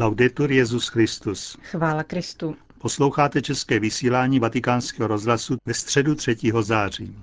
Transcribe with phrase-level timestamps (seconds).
[0.00, 1.56] Laudetur Jezus Christus.
[1.62, 2.56] Chvála Kristu.
[2.78, 6.36] Posloucháte české vysílání Vatikánského rozhlasu ve středu 3.
[6.60, 7.16] září.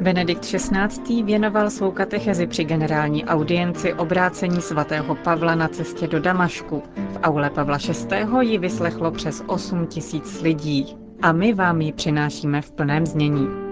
[0.00, 1.22] Benedikt XVI.
[1.22, 6.82] věnoval svou katechezi při generální audienci obrácení svatého Pavla na cestě do Damašku.
[6.96, 8.48] V aule Pavla VI.
[8.48, 10.96] ji vyslechlo přes 8 tisíc lidí.
[11.22, 13.64] A my vám ji přinášíme v plném znění.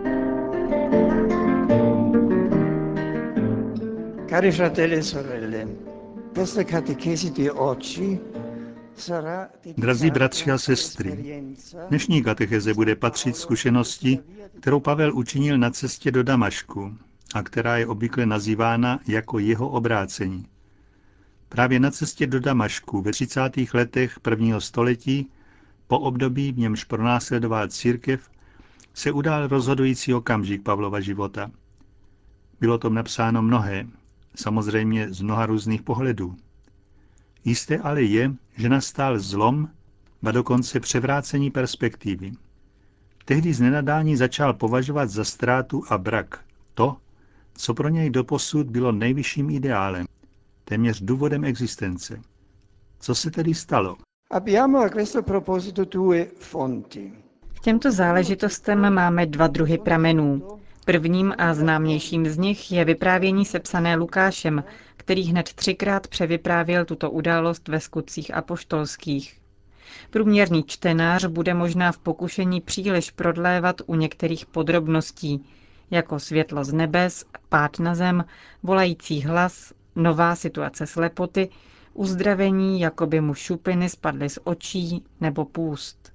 [4.33, 5.77] Cari fratelli e sorelle,
[6.33, 8.19] questa catechesi di oggi
[9.77, 11.43] Drazí bratři a sestry,
[11.89, 14.19] dnešní katecheze bude patřit zkušenosti,
[14.61, 16.95] kterou Pavel učinil na cestě do Damašku
[17.35, 20.47] a která je obvykle nazývána jako jeho obrácení.
[21.49, 23.41] Právě na cestě do Damašku ve 30.
[23.75, 25.31] letech prvního století,
[25.87, 28.31] po období, v němž pronásledoval církev,
[28.95, 31.51] se udál rozhodující okamžik Pavlova života.
[32.61, 33.87] Bylo tom napsáno mnohé,
[34.37, 36.37] samozřejmě z mnoha různých pohledů.
[37.45, 39.69] Jisté ale je, že nastal zlom,
[40.23, 42.33] a dokonce převrácení perspektivy.
[43.25, 46.97] Tehdy z nenadání začal považovat za ztrátu a brak to,
[47.57, 50.07] co pro něj doposud bylo nejvyšším ideálem,
[50.65, 52.21] téměř důvodem existence.
[53.01, 53.97] Co se tedy stalo?
[57.55, 60.62] K těmto záležitostem máme dva druhy pramenů.
[60.85, 64.65] Prvním a známějším z nich je vyprávění sepsané Lukášem,
[64.97, 69.41] který hned třikrát převyprávěl tuto událost ve skutcích apoštolských.
[70.11, 75.47] Průměrný čtenář bude možná v pokušení příliš prodlévat u některých podrobností,
[75.91, 78.25] jako světlo z nebes, pád na zem,
[78.63, 81.49] volající hlas, nová situace slepoty,
[81.95, 86.13] uzdravení, jako by mu šupiny spadly z očí nebo půst.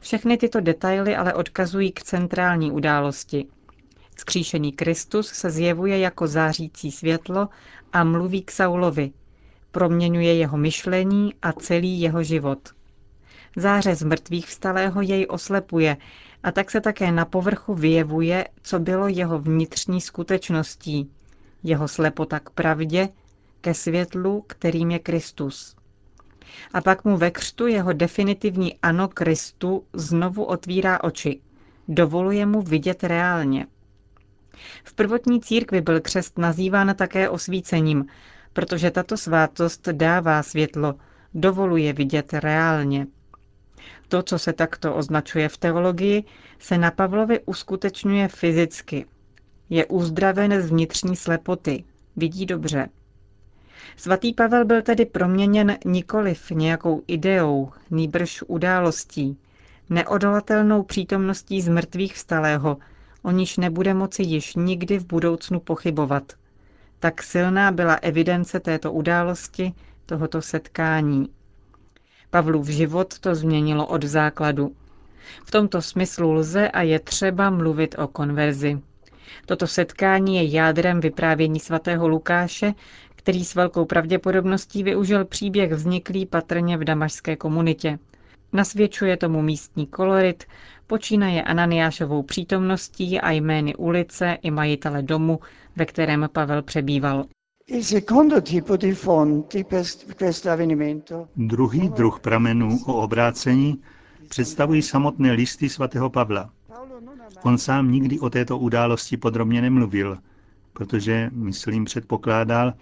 [0.00, 3.46] Všechny tyto detaily ale odkazují k centrální události,
[4.20, 7.48] Skříšený Kristus se zjevuje jako zářící světlo
[7.92, 9.12] a mluví k Saulovi.
[9.70, 12.58] Proměňuje jeho myšlení a celý jeho život.
[13.56, 15.96] Záře z mrtvých vstalého jej oslepuje
[16.42, 21.10] a tak se také na povrchu vyjevuje, co bylo jeho vnitřní skutečností,
[21.62, 23.08] jeho slepota k pravdě,
[23.60, 25.76] ke světlu, kterým je Kristus.
[26.72, 31.40] A pak mu ve křtu jeho definitivní ano Kristu znovu otvírá oči.
[31.88, 33.66] Dovoluje mu vidět reálně.
[34.84, 38.06] V prvotní církvi byl křest nazýván také osvícením,
[38.52, 40.94] protože tato svátost dává světlo,
[41.34, 43.06] dovoluje vidět reálně.
[44.08, 46.24] To, co se takto označuje v teologii,
[46.58, 49.06] se na Pavlovi uskutečňuje fyzicky.
[49.70, 51.84] Je uzdraven z vnitřní slepoty,
[52.16, 52.88] vidí dobře.
[53.96, 59.38] Svatý Pavel byl tedy proměněn nikoliv nějakou ideou, nýbrž událostí,
[59.90, 62.76] neodolatelnou přítomností z mrtvých vstalého,
[63.22, 66.32] o níž nebude moci již nikdy v budoucnu pochybovat.
[66.98, 69.72] Tak silná byla evidence této události,
[70.06, 71.28] tohoto setkání.
[72.30, 74.72] Pavlův život to změnilo od základu.
[75.44, 78.80] V tomto smyslu lze a je třeba mluvit o konverzi.
[79.46, 82.74] Toto setkání je jádrem vyprávění svatého Lukáše,
[83.16, 87.98] který s velkou pravděpodobností využil příběh vzniklý patrně v damašské komunitě.
[88.52, 90.44] Nasvědčuje tomu místní kolorit,
[90.86, 95.40] počínaje Ananiášovou přítomností a jmény ulice i majitele domu,
[95.76, 97.24] ve kterém Pavel přebýval.
[101.36, 103.82] Druhý druh pramenů o obrácení
[104.28, 106.50] představují samotné listy svatého Pavla.
[107.42, 110.18] On sám nikdy o této události podrobně nemluvil,
[110.72, 112.72] protože, myslím, předpokládal,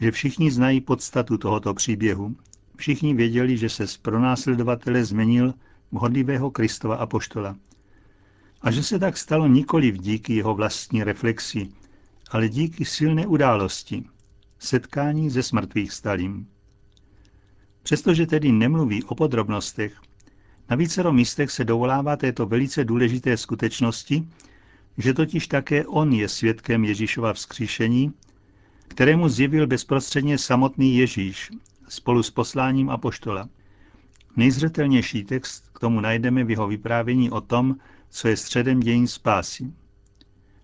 [0.00, 2.34] že všichni znají podstatu tohoto příběhu.
[2.76, 5.54] Všichni věděli, že se z pronásledovatele změnil
[5.92, 7.56] hodlivého Kristova apoštola.
[8.62, 11.68] A že se tak stalo nikoli díky jeho vlastní reflexi,
[12.30, 14.04] ale díky silné události,
[14.58, 16.48] setkání ze smrtvých stalím.
[17.82, 20.00] Přestože tedy nemluví o podrobnostech,
[20.70, 24.28] na vícero místech se dovolává této velice důležité skutečnosti,
[24.98, 28.12] že totiž také on je svědkem Ježíšova vzkříšení,
[28.88, 31.50] kterému zjevil bezprostředně samotný Ježíš
[31.88, 33.48] spolu s posláním apoštola.
[34.36, 37.76] Nejzřetelnější text k tomu najdeme v jeho vyprávění o tom,
[38.10, 39.72] co je středem dějin spásy.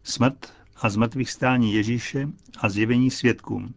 [0.02, 2.28] Smrt a zmrtvých stání Ježíše
[2.58, 3.74] a zjevení svědkům.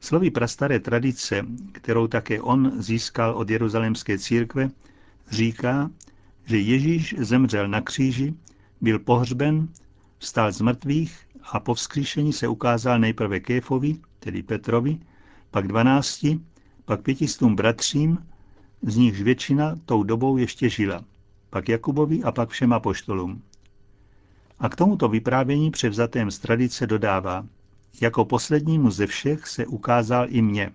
[0.00, 4.70] Slovy prastaré tradice, kterou také on získal od jeruzalémské církve,
[5.30, 5.90] říká,
[6.44, 8.34] že Ježíš zemřel na kříži,
[8.80, 9.68] byl pohřben,
[10.18, 11.18] vstal z mrtvých
[11.52, 14.98] a po vzkříšení se ukázal nejprve Kéfovi, tedy Petrovi,
[15.52, 16.40] pak dvanácti,
[16.84, 18.18] pak pětistům bratřím
[18.82, 21.04] z nichž většina tou dobou ještě žila,
[21.50, 23.42] pak Jakubovi a pak všem apoštolům.
[24.58, 27.46] A k tomuto vyprávění převzatém z tradice dodává,
[28.00, 30.72] jako poslednímu ze všech se ukázal i mně.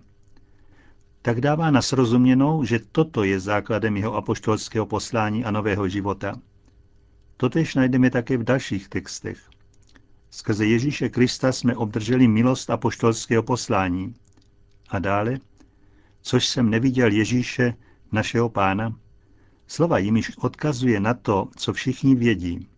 [1.22, 6.40] Tak dává na srozuměnou, že toto je základem jeho apoštolského poslání a nového života.
[7.36, 9.38] Totež najdeme také v dalších textech.
[10.30, 14.14] Skrze Ježíše Krista jsme obdrželi milost apoštolského poslání.
[14.88, 15.38] A dále,
[16.22, 17.74] což jsem neviděl Ježíše,
[18.12, 18.96] našeho pána,
[19.66, 22.68] slova jimiž odkazuje na to, co všichni vědí.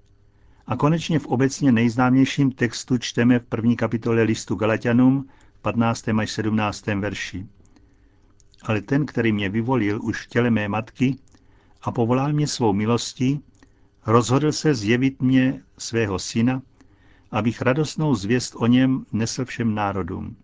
[0.66, 5.28] A konečně v obecně nejznámějším textu čteme v první kapitole listu Galatianům,
[5.62, 6.08] 15.
[6.08, 6.86] až 17.
[6.86, 7.46] verši.
[8.62, 11.16] Ale ten, který mě vyvolil už v těle mé matky
[11.82, 13.40] a povolal mě svou milostí,
[14.06, 16.62] rozhodl se zjevit mě svého syna,
[17.30, 20.36] abych radostnou zvěst o něm nesl všem národům.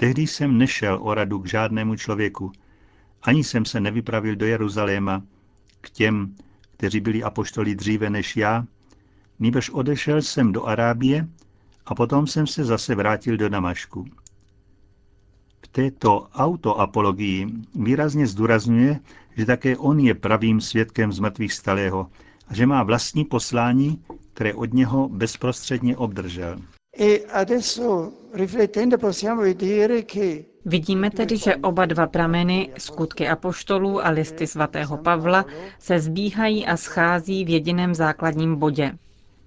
[0.00, 2.52] Tehdy jsem nešel o radu k žádnému člověku,
[3.22, 5.22] ani jsem se nevypravil do Jeruzaléma
[5.80, 6.34] k těm,
[6.76, 8.64] kteří byli apoštoli dříve než já,
[9.38, 11.28] nýbrž odešel jsem do Arábie
[11.86, 14.04] a potom jsem se zase vrátil do Damašku.
[15.64, 19.00] V této autoapologii výrazně zdůrazňuje,
[19.36, 22.10] že také on je pravým svědkem zmrtvých stalého
[22.48, 24.04] a že má vlastní poslání,
[24.34, 26.58] které od něho bezprostředně obdržel.
[27.00, 27.18] E
[30.64, 35.44] Vidíme tedy, že oba dva prameny, skutky apoštolů a listy svatého Pavla,
[35.78, 38.98] se zbíhají a schází v jediném základním bodě.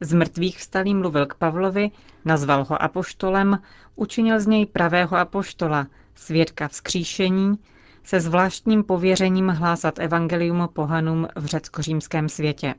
[0.01, 1.92] Z mrtvých vstalý mluvil k Pavlovi,
[2.25, 3.59] nazval ho apoštolem,
[3.95, 7.56] učinil z něj pravého apoštola, svědka vzkříšení,
[8.03, 12.75] se zvláštním pověřením hlásat evangelium pohanům v řecko-římském světě.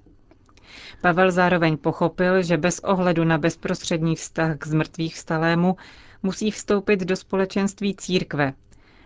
[1.01, 5.77] Pavel zároveň pochopil, že bez ohledu na bezprostřední vztah k zmrtvých stalému
[6.23, 8.53] musí vstoupit do společenství církve,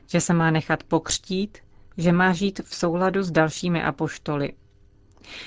[0.06, 1.58] že se má nechat pokřtít,
[1.98, 4.52] že má žít v souladu s dalšími apoštoly.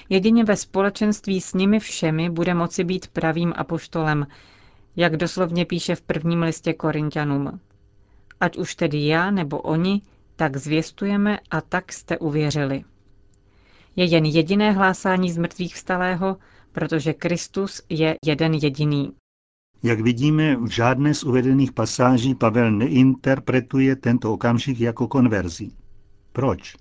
[0.10, 4.28] Jedině ve společenství s nimi všemi bude moci být pravým apoštolem,
[4.96, 7.60] jak doslovně píše v prvním listě Korintianům.
[8.40, 10.02] Ať už tedy já nebo oni,
[10.36, 12.84] tak zvěstujeme a tak jste uvěřili.
[14.00, 16.38] Je jen jediné hlásání z mrtvých vstalého,
[16.72, 19.12] protože Kristus je jeden jediný.
[19.84, 25.70] Jak vidíme, v žádné z uvedených pasáží Pavel neinterpretuje tento okamžik jako konverzi.
[26.32, 26.76] Proč?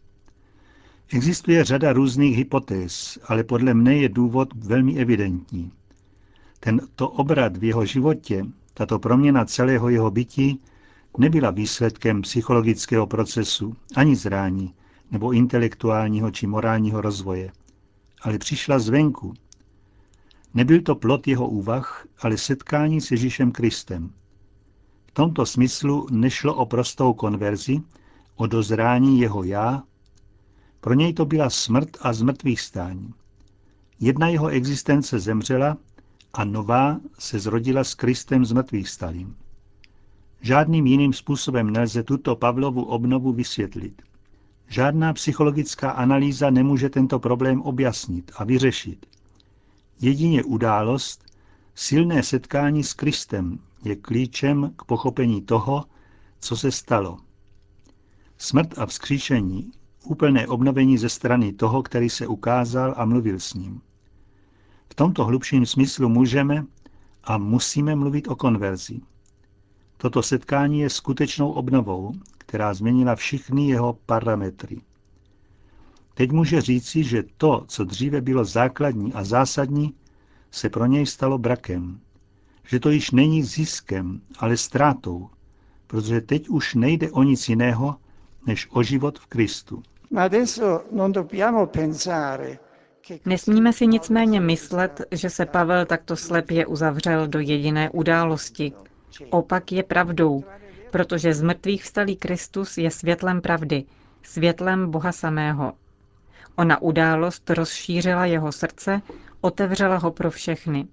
[1.12, 5.72] Existuje řada různých hypotéz, ale podle mne je důvod velmi evidentní.
[6.60, 8.44] Tento obrat v jeho životě,
[8.74, 10.60] tato proměna celého jeho bytí,
[11.18, 14.74] nebyla výsledkem psychologického procesu, ani zrání,
[15.10, 17.52] nebo intelektuálního či morálního rozvoje,
[18.22, 19.34] ale přišla zvenku,
[20.54, 24.10] Nebyl to plot jeho úvah, ale setkání s Ježíšem Kristem.
[25.06, 27.80] V tomto smyslu nešlo o prostou konverzi,
[28.36, 29.82] o dozrání jeho já.
[30.80, 33.14] Pro něj to byla smrt a zmrtvých stání.
[34.00, 35.76] Jedna jeho existence zemřela
[36.32, 39.36] a nová se zrodila s Kristem z mrtvých stalým.
[40.40, 44.02] Žádným jiným způsobem nelze tuto Pavlovu obnovu vysvětlit.
[44.68, 49.06] Žádná psychologická analýza nemůže tento problém objasnit a vyřešit.
[50.00, 51.24] Jedině událost,
[51.74, 55.84] silné setkání s Kristem je klíčem k pochopení toho,
[56.40, 57.18] co se stalo.
[58.38, 59.70] Smrt a vzkříšení,
[60.04, 63.80] úplné obnovení ze strany toho, který se ukázal a mluvil s ním.
[64.90, 66.64] V tomto hlubším smyslu můžeme
[67.24, 69.00] a musíme mluvit o konverzi.
[69.96, 72.12] Toto setkání je skutečnou obnovou,
[72.48, 74.80] která změnila všechny jeho parametry.
[76.14, 79.94] Teď může říci, že to, co dříve bylo základní a zásadní,
[80.50, 82.00] se pro něj stalo brakem.
[82.66, 85.28] Že to již není ziskem, ale ztrátou,
[85.86, 87.96] protože teď už nejde o nic jiného,
[88.46, 89.82] než o život v Kristu.
[93.26, 98.72] Nesmíme si nicméně myslet, že se Pavel takto slepě uzavřel do jediné události.
[99.30, 100.44] Opak je pravdou,
[100.90, 103.84] protože z mrtvých vstalý Kristus je světlem pravdy,
[104.22, 105.72] světlem Boha samého.
[106.56, 109.02] Ona událost rozšířila jeho srdce,
[109.40, 110.86] otevřela ho pro všechny.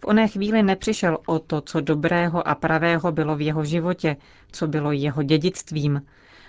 [0.00, 4.16] V oné chvíli nepřišel o to, co dobrého a pravého bylo v jeho životě,
[4.52, 6.02] co bylo jeho dědictvím,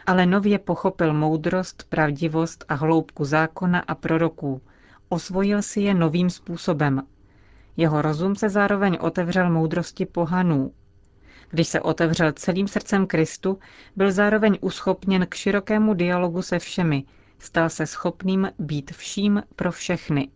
[0.06, 4.62] ale nově pochopil moudrost, pravdivost a hloubku zákona a proroků.
[5.10, 7.02] Osvojil si je novým způsobem.
[7.78, 10.72] Jeho rozum se zároveň otevřel moudrosti pohanů.
[11.52, 13.60] Když se otevřel celým srdcem Kristu,
[13.96, 17.04] byl zároveň uschopněn k širokému dialogu se všemi,
[17.40, 20.30] stal se schopným být vším pro všechny.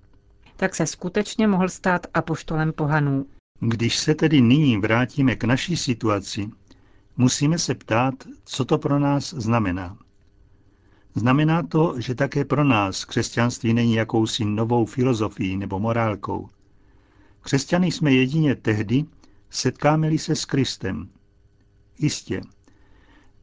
[0.56, 3.26] Tak se skutečně mohl stát apoštolem pohanů.
[3.60, 6.50] Když se tedy nyní vrátíme k naší situaci,
[7.18, 8.14] musíme se ptát,
[8.46, 9.98] co to pro nás znamená.
[11.16, 16.50] Znamená to, že také pro nás křesťanství není jakousi novou filozofií nebo morálkou.
[17.42, 19.06] Křesťany jsme jedině tehdy,
[19.50, 21.10] setkáme-li se s Kristem.
[22.00, 22.42] Jistě,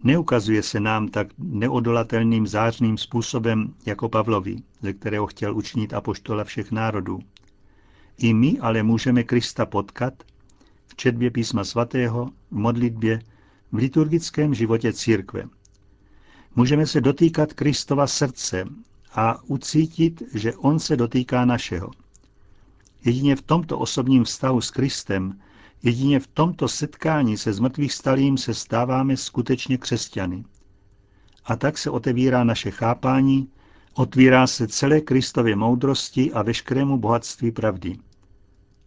[0.04, 6.72] neukazuje se nám tak neodolatelným zářným způsobem jako Pavlovi, ze kterého chtěl učinit apoštola všech
[6.72, 7.18] národů.
[8.18, 10.14] I my ale můžeme Krista potkat
[10.86, 13.20] v četbě písma svatého, v modlitbě,
[13.72, 15.44] v liturgickém životě církve.
[16.56, 18.64] Můžeme se dotýkat Kristova srdce
[19.14, 21.90] a ucítit, že On se dotýká našeho.
[23.04, 25.40] Jedině v tomto osobním vztahu s Kristem,
[25.82, 30.44] jedině v tomto setkání se zmrtvých stalým se stáváme skutečně křesťany.
[31.44, 33.48] A tak se otevírá naše chápání,
[33.94, 37.98] otvírá se celé Kristově moudrosti a veškerému bohatství pravdy.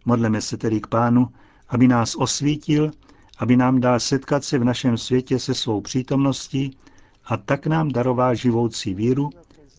[0.04, 1.28] Modleme se tedy k Pánu,
[1.68, 2.90] aby nás osvítil,
[3.38, 6.78] aby nám dal setkat se v našem světě se svou přítomností
[7.24, 9.30] a tak nám darová živoucí víru,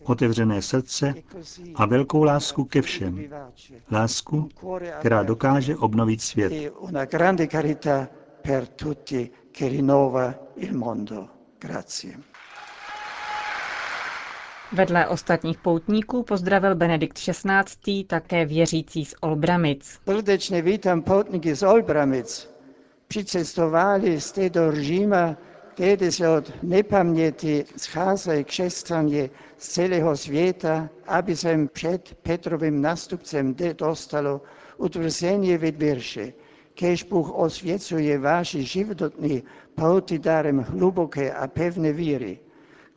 [0.04, 1.14] otevřené srdce
[1.74, 3.24] a velkou lásku ke všem.
[3.90, 4.48] Lásku,
[5.00, 6.52] která dokáže obnovit svět.
[14.72, 18.04] Vedle ostatních poutníků pozdravil Benedikt XVI.
[18.04, 20.00] také věřící z Olbramic.
[20.08, 22.50] Srdečně vítám poutníky z Olbramic.
[23.08, 25.36] Přicestovali jste do Říma
[25.82, 34.40] Kiedy se od nepaměti scházejí křesťané z celého světa, aby se před Petrovým nástupcem dostalo
[34.76, 36.32] utvrzení vydbírše.
[36.74, 39.42] Kež Bůh osvěcuje vaši životní
[39.74, 42.38] pouty darem hluboké a pevné víry.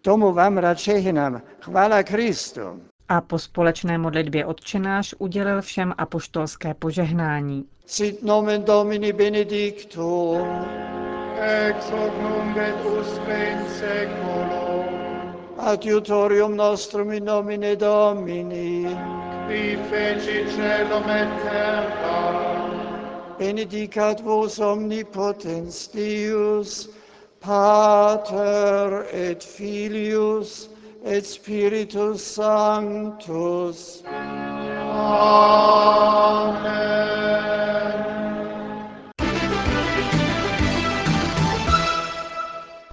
[0.01, 1.41] Tomu vám rád žehnám.
[1.61, 2.61] Chvála Kristu.
[3.09, 7.65] A po společné modlitbě odčenáš udělil všem apoštolské požehnání.
[7.85, 10.47] Sit nomen Domini benedictum
[11.37, 14.85] ex hoc nunc et usque in seculum.
[15.57, 18.85] Adiutorium nostrum in nomine Domini.
[19.47, 22.55] Qui feci celum et terra.
[23.37, 26.87] Benedicat vos omnipotens Deus,
[27.39, 30.69] Pater et Filius
[31.03, 34.03] et Spiritus Sanctus.
[34.87, 35.55] Amen.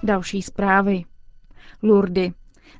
[0.03, 1.03] Další zprávy.
[1.83, 2.33] Lurdy.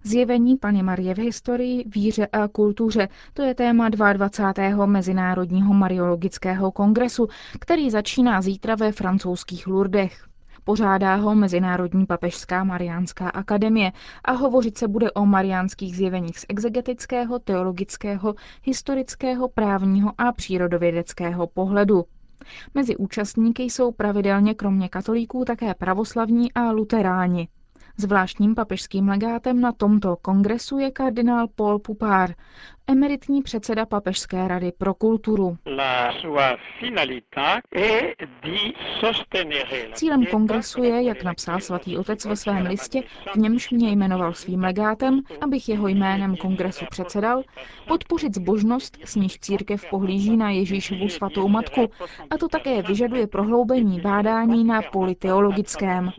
[0.03, 4.85] Zjevení Pany Marie v historii, víře a kultuře, to je téma 22.
[4.85, 7.27] Mezinárodního mariologického kongresu,
[7.59, 10.27] který začíná zítra ve francouzských Lurdech.
[10.63, 13.91] Pořádá ho Mezinárodní papežská mariánská akademie
[14.25, 22.05] a hovořit se bude o mariánských zjeveních z exegetického, teologického, historického, právního a přírodovědeckého pohledu.
[22.73, 27.47] Mezi účastníky jsou pravidelně kromě katolíků také pravoslavní a luteráni.
[27.97, 32.33] Zvláštním papežským legátem na tomto kongresu je kardinál Paul Pupár,
[32.87, 35.57] emeritní předseda Papežské rady pro kulturu.
[39.93, 43.01] Cílem kongresu je, jak napsal svatý otec ve svém listě,
[43.33, 47.43] v němž mě jmenoval svým legátem, abych jeho jménem kongresu předsedal,
[47.87, 51.89] podpořit zbožnost, s níž církev pohlíží na Ježíšovu svatou matku,
[52.29, 56.11] a to také vyžaduje prohloubení bádání na politeologickém.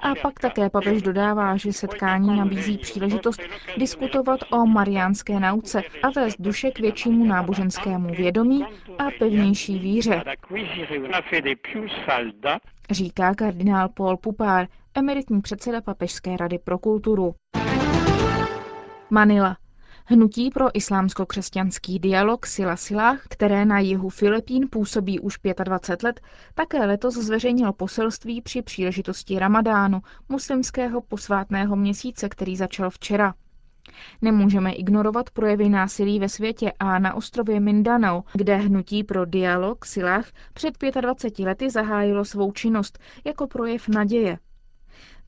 [0.00, 3.40] A pak také papež dodává, že setkání nabízí příležitost
[3.76, 8.64] diskutovat o mariánské nauce a vést duše k většímu náboženskému vědomí
[8.98, 10.22] a pevnější víře,
[12.90, 17.34] říká kardinál Paul Pupár, emeritní předseda Papežské rady pro kulturu.
[19.10, 19.56] Manila.
[20.04, 26.20] Hnutí pro islámsko-křesťanský dialog Sila Silách, které na jihu Filipín působí už 25 let,
[26.54, 33.34] také letos zveřejnil poselství při příležitosti Ramadánu, muslimského posvátného měsíce, který začal včera.
[34.22, 40.32] Nemůžeme ignorovat projevy násilí ve světě a na ostrově Mindanao, kde hnutí pro dialog silách
[40.54, 44.38] před 25 lety zahájilo svou činnost jako projev naděje.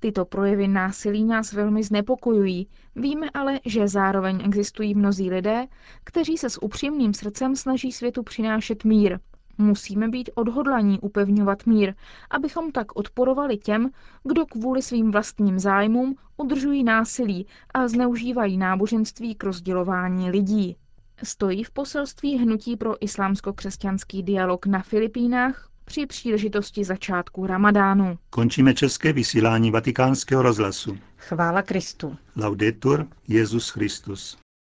[0.01, 2.69] Tyto projevy násilí nás velmi znepokojují.
[2.97, 5.67] Víme ale, že zároveň existují mnozí lidé,
[6.05, 9.19] kteří se s upřímným srdcem snaží světu přinášet mír.
[9.59, 11.95] Musíme být odhodlaní upevňovat mír,
[12.31, 13.91] abychom tak odporovali těm,
[14.25, 20.77] kdo kvůli svým vlastním zájmům udržují násilí a zneužívají náboženství k rozdělování lidí.
[21.23, 28.19] Stojí v poselství Hnutí pro islámsko-křesťanský dialog na Filipínách při příležitosti začátku Ramadánu.
[28.31, 30.99] Končíme české vysílání vatikánského rozhlasu.
[31.17, 32.17] Chvála Kristu.
[32.37, 34.44] Laudetur Jezus Christus.